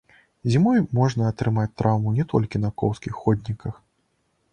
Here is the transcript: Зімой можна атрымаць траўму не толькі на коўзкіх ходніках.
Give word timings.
Зімой 0.51 0.79
можна 0.99 1.27
атрымаць 1.31 1.73
траўму 1.81 2.13
не 2.17 2.25
толькі 2.31 2.61
на 2.65 2.73
коўзкіх 2.83 3.13
ходніках. 3.27 3.79